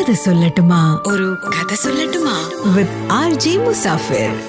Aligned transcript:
കഥ 0.00 0.12
സൊല്ലട്ടുമാ. 0.12 0.98
ഒരു 1.06 1.36
കഥ 1.48 1.74
സൊല്ലട്ടുമാ. 1.74 2.50
വിത്ത് 2.74 3.12
ആർ 3.12 3.34
ജി 3.34 3.56
മുസാഫിർ 3.56 4.40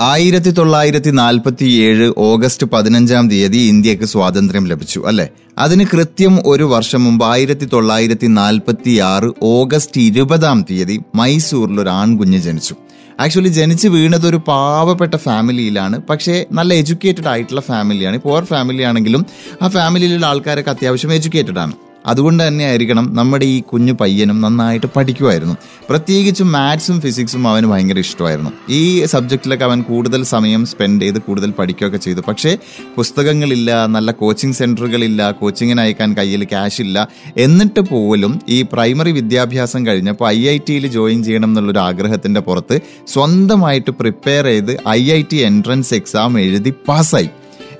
ആയിരത്തി 0.00 0.50
തൊള്ളായിരത്തി 0.50 1.10
നാൽപ്പത്തി 1.10 1.64
ഏഴ് 1.64 2.12
ഓഗസ്റ്റ് 2.18 2.66
പതിനഞ്ചാം 2.66 3.30
തീയതി 3.30 3.58
ഇന്ത്യയ്ക്ക് 3.58 4.04
സ്വാതന്ത്ര്യം 4.04 4.64
ലഭിച്ചു 4.66 5.00
അല്ലെ? 5.06 5.28
അതിന് 5.58 5.86
കൃത്യം 5.92 6.38
ഒരു 6.46 6.64
വർഷം 6.64 7.04
മുമ്പ് 7.04 7.26
ആയിരത്തി 7.26 7.64
തൊള്ളായിരത്തി 7.64 8.26
നാൽപ്പത്തി 8.26 8.96
ആറ് 8.96 9.32
ഓഗസ്റ്റ് 9.42 10.00
ഇരുപതാം 10.00 10.66
തീയതി 10.70 11.00
മൈസൂരിൽ 11.14 11.80
ഒരു 11.80 11.88
ആൺകുഞ്ഞ് 11.88 12.38
ജനിച്ചു. 12.38 12.74
ആക്ച്വലി 13.20 13.48
ജനിച്ച് 13.48 13.88
വീണത് 13.88 14.26
ഒരു 14.28 14.36
പാവപ്പെട്ട 14.36 15.14
ഫാമിലിയിലാണ് 15.14 16.02
പക്ഷേ 16.02 16.44
നല്ല 16.52 16.74
എഡ്യൂക്കേറ്റഡ് 16.74 17.28
ആയിട്ടുള്ള 17.28 17.60
ഫാമിലിയാണ്. 17.60 18.18
പുവർ 18.18 18.44
ഫാമിലി 18.44 18.82
ആണെങ്കിലും 18.82 19.26
ആ 19.62 19.68
ഫാമിലിയിലുള്ള 19.68 20.26
ആൾക്കാരൊക്കെ 20.26 20.70
അത്യാവശ്യം 20.70 21.14
എഡ്യൂക്കേറ്റഡ് 21.14 21.58
ആണ്. 21.58 21.72
അതുകൊണ്ട് 22.06 22.48
തന്നെ 22.48 22.64
ആയിരിക്കണം 22.64 23.16
നമ്മുടെ 23.16 23.44
ഈ 23.44 23.60
കുഞ്ഞു 23.60 23.92
പയ്യനും 23.92 24.40
നന്നായിട്ട് 24.40 24.86
പഠിക്കുമായിരുന്നു 24.96 25.54
പ്രത്യേകിച്ചും 25.88 26.52
മാത്സും 26.52 27.00
ഫിസിക്സും 27.00 27.48
അവന് 27.48 27.66
ഭയങ്കര 27.66 27.98
ഇഷ്ടമായിരുന്നു. 27.98 28.50
ഈ 28.68 29.04
സബ്ജക്റ്റിലൊക്കെ 29.04 29.64
അവൻ 29.64 29.82
കൂടുതൽ 29.82 30.24
സമയം 30.24 30.66
സ്പെൻഡ് 30.66 31.02
ചെയ്ത് 31.02 31.18
കൂടുതൽ 31.18 31.50
പഠിക്കുകയൊക്കെ 31.50 31.98
ചെയ്തു. 31.98 32.20
പക്ഷേ 32.28 32.58
പുസ്തകങ്ങളില്ല 32.96 33.86
നല്ല 33.86 34.10
കോച്ചിങ് 34.10 34.52
സെന്ററുകളില്ല 34.52 35.30
കോച്ചിങ്ങിന് 35.30 35.80
അയക്കാൻ 35.80 36.16
കയ്യിൽ 36.16 36.44
ക്യാഷ് 36.44 36.80
ഇല്ല. 36.80 37.08
എന്നിട്ട് 37.36 37.80
പോലും 37.80 38.40
ഈ 38.48 38.62
പ്രൈമറി 38.62 39.10
വിദ്യാഭ്യാസം 39.10 39.86
കഴിഞ്ഞപ്പോൾ 39.86 40.28
ഐ 40.28 40.48
ഐ 40.48 40.58
ടിയിൽ 40.68 40.86
ജോയിൻ 40.86 41.24
ചെയ്യണം 41.24 41.48
എന്നുള്ളൊരു 41.48 41.78
ആഗ്രഹത്തിന്റെ 41.78 42.40
പുറത്ത് 42.40 42.80
സ്വന്തമായിട്ട് 43.08 43.90
പ്രിപ്പയർ 43.90 44.44
ചെയ്ത് 44.44 44.88
I 44.88 45.10
I 45.10 45.22
T 45.32 45.36
entrance 45.36 45.94
exam 45.94 46.40
എഴുതി 46.40 46.74
പാസ്സായി 46.88 47.28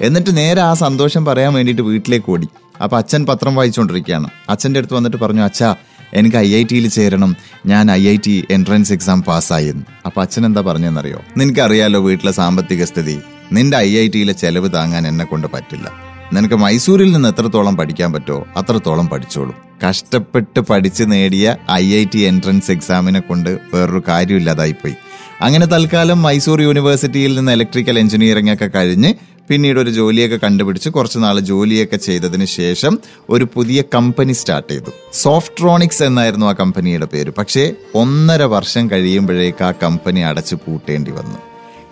എന്നിട്ട് 0.01 0.37
നേരെ 0.37 0.61
ആ 0.61 0.75
സന്തോഷം 0.75 1.25
പറയാൻ 1.25 1.55
വേണ്ടിയിട്ട് 1.55 1.83
വീട്ടിലേക്ക് 1.83 2.33
ഓടി. 2.33 2.49
അപ്പൊ 2.83 2.97
അച്ഛൻ 2.99 3.27
പത്രം 3.27 3.55
വായിച്ചുകൊണ്ടിരിക്കുകയാണ്. 3.55 4.29
അച്ഛന്റെ 4.51 4.79
അടുത്ത് 4.79 4.95
വന്നിട്ട് 4.95 5.17
പറഞ്ഞു 5.17 5.43
അച്ഛാ 5.43 5.75
എനിക്ക് 6.15 6.37
ഐ 6.37 6.55
ഐ 6.55 6.63
ടിയിൽ 6.63 6.89
ചേരണം. 6.89 7.37
ഞാൻ 7.67 7.91
I 7.91 8.09
I 8.09 8.17
T 8.27 8.47
entrance 8.51 8.93
exam 8.93 9.23
പാസ്സായിരുന്നു 9.23 9.85
അപ്പൊ 10.07 10.23
അച്ഛൻ 10.23 10.47
എന്താ 10.47 10.61
പറഞ്ഞെന്നറിയോ 10.61 11.21
നിനക്കറിയാലോ 11.37 12.01
വീട്ടിലെ 12.01 12.33
സാമ്പത്തിക 12.33 12.85
സ്ഥിതി? 12.85 13.17
നിന്റെ 13.53 13.77
ഐ 13.77 13.91
ഐ 13.99 14.09
ടിയിലെ 14.09 14.33
ചെലവ് 14.33 14.69
താങ്ങാൻ 14.75 15.07
എന്നെ 15.09 15.25
കൊണ്ട് 15.25 15.47
പറ്റില്ല. 15.47 15.87
നിനക്ക് 16.33 16.55
മൈസൂരിൽ 16.55 17.13
നിന്ന് 17.13 17.29
എത്രത്തോളം 17.29 17.77
പഠിക്കാൻ 17.77 18.13
പറ്റുമോ 18.13 18.47
അത്രത്തോളം 18.57 19.09
പഠിച്ചോളൂ. 19.09 19.55
കഷ്ടപ്പെട്ട് 19.89 20.61
പഠിച്ച് 20.61 21.05
നേടിയ 21.11 21.57
ഐ 21.71 21.95
ഐ 21.95 22.05
ടി 22.15 22.19
എൻട്രൻസ് 22.19 22.71
എക്സാമിനെ 22.71 23.21
കൊണ്ട് 23.21 23.51
വേറൊരു 23.75 24.03
കാര്യമില്ലാതായിപ്പോയി 24.09 24.95
അങ്ങനെ 25.41 25.67
തൽക്കാലം 25.67 26.23
മൈസൂർ 26.23 26.63
യൂണിവേഴ്സിറ്റിയിൽ 26.63 27.39
നിന്ന് 27.39 27.53
ഇലക്ട്രിക്കൽ 27.53 27.99
എഞ്ചിനീയറിംഗ് 27.99 28.53
ഒക്കെ 28.53 28.67
കഴിഞ്ഞ് 28.67 29.11
പിന്നീട് 29.49 29.81
ഒരു 29.81 29.91
ജോലിയൊക്കെ 29.91 30.37
കണ്ടുപിടിച്ച് 30.37 30.89
കുറച്ച് 30.89 31.19
നാൾ 31.19 31.41
ജോലിയൊക്കെ 31.41 31.97
ചെയ്തതിന് 31.97 32.45
ശേഷം 32.45 32.99
ഒരു 33.31 33.49
പുതിയ 33.55 33.83
കമ്പനി 33.95 34.33
സ്റ്റാർട്ട് 34.33 34.73
ചെയ്തു. 34.73 34.91
സോഫ്റ്റ്രോണിക്സ് 35.13 36.03
എന്നായിരുന്നു 36.03 36.47
ആ 36.47 36.53
കമ്പനിയുടെ 36.53 37.07
പേര്. 37.07 37.31
പക്ഷേ 37.31 37.73
ഒന്നര 37.95 38.43
വർഷം 38.43 38.91
കഴിയുമ്പോഴേക്ക് 38.91 39.65
ആ 39.65 39.71
കമ്പനി 39.71 40.21
അടച്ചു 40.21 40.55
പൂട്ടേണ്ടി 40.55 41.11
വന്നു. 41.11 41.39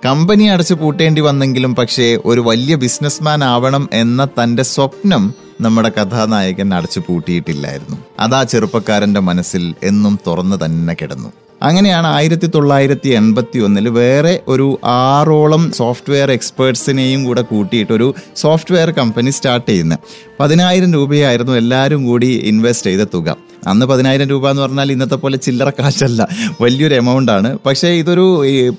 കമ്പനി 0.04 0.44
അടച്ചു 0.44 0.74
പൂട്ടേണ്ടി 0.74 1.20
വന്നെങ്കിലും 1.20 1.74
പക്ഷേ 1.74 2.18
ഒരു 2.24 2.40
വലിയ 2.40 2.74
ബിസിനസ്മാൻ 2.74 3.44
ആവണം 3.44 3.88
എന്ന 3.92 4.24
തന്റെ 4.24 4.62
സ്വപ്നം 4.62 5.34
നമ്മുടെ 5.60 5.88
കഥാനായകൻ 5.88 6.74
അടച്ചു 6.74 7.02
പൂട്ടിയിട്ടില്ലായിരുന്നു. 7.08 7.96
അതാ 8.20 8.42
ചെറുപ്പക്കാരന്റെ 8.42 9.20
മനസ്സിൽ 9.20 9.74
എന്നും 9.82 10.18
തുറന്നു 10.26 10.64
തന്നെ 10.64 10.94
കിടന്നു. 10.94 11.32
അങ്ങനെയാണ് 11.64 12.06
ആയിരത്തി 12.06 12.46
തൊള്ളായിരത്തി 12.46 13.08
എൺപത്തി 13.08 13.58
ഒന്നിൽ 13.58 13.88
വേറെ 13.88 14.40
ഒരു 14.48 14.66
ആറോളം 14.84 15.72
സോഫ്റ്റ്വെയർ 15.72 16.30
എക്സ്പേർട്സിനെയും 16.30 17.24
കൂടെ 17.24 17.42
കൂട്ടിയിട്ട് 17.42 17.92
ഒരു 17.92 18.14
സോഫ്റ്റ്വെയർ 18.36 18.90
കമ്പനി 18.90 19.30
സ്റ്റാർട്ട് 19.30 19.68
ചെയ്യുന്നത്. 19.68 19.98
പതിനായിരം 20.40 20.92
രൂപയായിരുന്നു 20.92 21.52
എല്ലാവരും 21.52 22.04
കൂടി 22.04 22.26
ഇൻവെസ്റ്റ് 22.26 22.90
ചെയ്ത 22.90 23.04
തുക. 23.14 23.36
അന്ന് 23.66 23.86
പതിനായിരം 23.86 24.28
രൂപ 24.28 24.50
എന്ന് 24.50 24.62
പറഞ്ഞാൽ 24.62 24.92
ഇന്നത്തെ 24.92 25.14
പോലെ 25.14 25.36
ചില്ലറ 25.36 25.70
കാശല്ല. 25.70 26.28
വലിയൊരു 26.60 26.94
എമൗണ്ട് 26.94 27.32
ആണ്. 27.32 27.58
പക്ഷേ 27.66 27.88
ഇതൊരു 27.88 28.26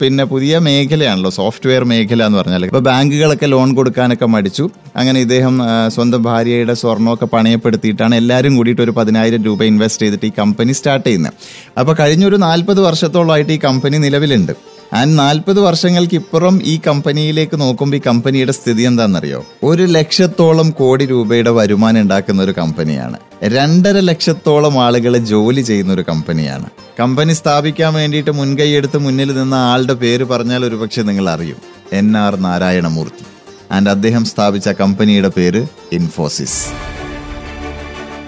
പിന്നെ 0.02 0.24
പുതിയ 0.24 0.60
മേഖലയാണല്ലോ 0.60 1.30
സോഫ്റ്റ്വെയർ 1.30 1.84
മേഖല 1.84 2.26
എന്ന് 2.26 2.38
പറഞ്ഞാൽ. 2.38 2.66
ഇപ്പോൾ 2.66 2.80
ബാങ്കുകളൊക്കെ 2.80 3.46
ലോൺ 3.46 3.76
കൊടുക്കാനൊക്കെ 3.76 4.26
മടിച്ചു. 4.26 4.70
അങ്ങനെ 4.96 5.20
ഇദ്ദേഹം 5.20 5.62
സ്വന്തം 5.88 6.24
ഭാര്യയുടെ 6.24 6.74
സ്വർണമൊക്കെ 6.74 7.26
പണയപ്പെടുത്തിയിട്ടാണ് 7.26 8.16
എല്ലാവരും 8.16 8.56
കൂടിയിട്ട് 8.56 8.82
ഒരു 8.82 8.92
പതിനായിരം 8.92 9.44
രൂപ 9.44 9.64
ഇൻവെസ്റ്റ് 9.64 10.02
ചെയ്തിട്ട് 10.02 10.26
ഈ 10.26 10.32
കമ്പനി 10.40 10.72
സ്റ്റാർട്ട് 10.72 11.08
ചെയ്യുന്നത്. 11.08 11.34
അപ്പോൾ 11.80 11.96
കഴിഞ്ഞൊരു 12.00 12.36
നാൽപ്പത് 12.36 12.82
വർഷത്തോളമായിട്ട് 12.82 13.52
ഈ 13.52 13.60
കമ്പനി 13.64 13.98
നിലവിലുണ്ട്. 13.98 14.75
ആൻഡ് 14.94 15.20
നാൽപ്പത് 15.20 15.60
വർഷങ്ങൾക്ക് 15.60 16.16
ഇപ്പുറം 16.16 16.62
ഈ 16.64 16.80
കമ്പനിയിലേക്ക് 16.88 17.62
നോക്കുമ്പോൾ 17.62 17.98
ഈ 17.98 18.02
കമ്പനിയുടെ 18.08 18.52
സ്ഥിതി 18.52 18.84
എന്താണെന്നറിയോ? 18.84 19.46
ഒരു 19.64 19.84
ലക്ഷത്തോളം 19.84 20.70
കോടി 20.70 21.06
രൂപയുടെ 21.06 21.52
വരുമാനം 21.52 22.02
ഉണ്ടാക്കുന്ന 22.02 22.42
ഒരു 22.42 22.52
കമ്പനിയാണ്. 22.52 23.18
രണ്ടര 23.44 24.00
ലക്ഷത്തോളം 24.00 24.84
ആളുകളെ 24.84 25.20
ജോലി 25.20 25.62
ചെയ്യുന്ന 25.62 25.94
ഒരു 25.94 26.06
കമ്പനിയാണ്. 26.10 26.70
കമ്പനി 27.00 27.34
സ്ഥാപിക്കാൻ 27.34 27.94
വേണ്ടിയിട്ട് 27.94 28.32
മുൻകൈയെടുത്ത് 28.32 28.98
മുന്നിൽ 28.98 29.38
നിന്ന 29.38 29.56
ആളുടെ 29.56 29.94
പേര് 29.94 30.24
പറഞ്ഞാൽ 30.24 30.66
ഒരുപക്ഷെ 30.66 31.02
നിങ്ങൾ 31.02 31.30
അറിയും 31.30 31.58
എൻ 31.94 32.18
ആർ 32.18 32.36
നാരായണമൂർത്തി. 32.36 33.26
ആൻഡ് 33.72 33.90
അദ്ദേഹം 33.90 34.26
സ്ഥാപിച്ച 34.26 34.70
കമ്പനിയുടെ 34.70 35.28
പേര് 35.28 35.68
ഇൻഫോസിസ്. 35.92 36.66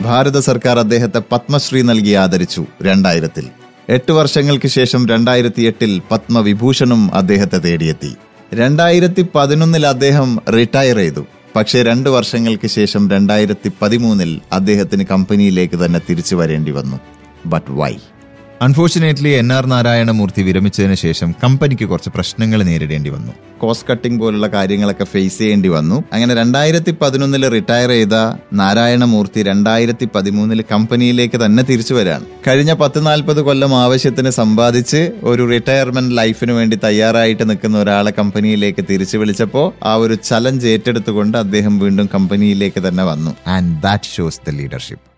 ഭാരത 0.02 0.40
സർക്കാർ 0.40 0.80
അദ്ദേഹത്തെ 0.80 1.22
പത്മശ്രീ 1.32 1.82
നൽകി 1.82 2.12
ആദരിച്ചു 2.12 2.66
രണ്ടായിരത്തിൽ. 2.82 3.57
എട്ട് 3.90 4.12
വർഷങ്ങൾക്ക് 4.12 4.68
ശേഷം 4.68 5.08
രണ്ടായിരത്തി 5.08 5.62
എട്ടിൽ 5.62 6.02
പത്മവിഭൂഷണും 6.12 7.16
അദ്ദേഹത്തെ 7.16 7.58
തേടിയെത്തി. 7.58 8.16
രണ്ടായിരത്തി 8.54 9.26
പതിനൊന്നിൽ 9.36 9.88
അദ്ദേഹം 9.88 10.40
റിട്ടയർ 10.50 10.96
ചെയ്തു. 10.96 11.26
പക്ഷേ 11.56 11.84
രണ്ട് 11.84 12.10
വർഷങ്ങൾക്ക് 12.10 12.68
ശേഷം 12.68 13.10
രണ്ടായിരത്തി 13.10 13.72
പതിമൂന്നിൽ 13.82 14.42
അദ്ദേഹത്തിന് 14.52 15.06
കമ്പനിയിലേക്ക് 15.12 15.86
തന്നെ 15.86 16.02
തിരിച്ചു 16.10 16.36
വരേണ്ടി 16.36 16.72
വന്നു. 16.72 16.98
But 17.46 17.72
why 17.72 17.94
unfortunately 18.62 19.30
N 19.30 19.54
R 19.54 19.66
Narayanamurthy 19.66 20.42
വിരമിച്ചതിന് 20.42 20.94
ശേഷം 20.94 21.36
കമ്പനിക്ക് 21.44 21.86
കുറച്ച് 21.86 22.10
പ്രശ്നങ്ങൾ 22.10 22.64
നേരിടേണ്ടി 22.64 23.10
വന്നു. 23.10 23.34
കോസ്റ്റ് 23.60 23.88
കട്ടിംഗ് 23.88 24.20
പോലുള്ള 24.22 24.48
കാര്യങ്ങളൊക്കെ 24.48 25.04
ഫേസ് 25.04 25.38
ചെയ്യേണ്ടി 25.38 25.70
വന്നു. 25.70 26.04
അങ്ങനെ 26.14 26.36
രണ്ടായിരത്തി 26.36 26.92
പതിനൊന്നിൽ 27.02 27.50
റിട്ടയർ 27.50 27.90
ചെയ്ത 27.90 28.14
നാരായണമൂർത്തി 28.54 29.44
രണ്ടായിരത്തി 29.44 30.10
പതിമൂന്നിൽ 30.16 30.62
കമ്പനിയിലേക്ക് 30.72 31.46
തന്നെ 31.46 31.64
തിരിച്ചു 31.64 31.94
വരാണ്. 31.94 32.26
കഴിഞ്ഞ 32.48 32.74
പത്ത് 32.74 33.06
നാൽപ്പത് 33.06 33.42
കൊല്ലം 33.42 33.76
ആവശ്യത്തിന് 33.76 34.30
സമ്പാദിച്ച് 34.30 35.12
ഒരു 35.24 35.46
റിട്ടയർമെന്റ് 35.50 36.18
ലൈഫിന് 36.18 36.52
വേണ്ടി 36.52 36.80
തയ്യാറായിട്ട് 36.84 37.50
നിൽക്കുന്ന 37.50 37.78
ഒരാളെ 37.78 38.12
കമ്പനിയിലേക്ക് 38.12 38.86
തിരിച്ചു 38.90 39.18
വിളിച്ചപ്പോൾ 39.18 39.74
ആ 39.84 39.96
ഒരു 39.96 40.14
ചലഞ്ച് 40.14 40.68
ഏറ്റെടുത്തുകൊണ്ട് 40.68 41.38
അദ്ദേഹം 41.38 41.80
വീണ്ടും 41.80 42.10
കമ്പനിയിലേക്ക് 42.14 42.88
തന്നെ 42.88 43.04
വന്നു. 43.04 43.36
And 43.48 43.82
that 43.82 44.04
shows 44.04 44.42
the 44.48 44.50
leadership 44.50 45.17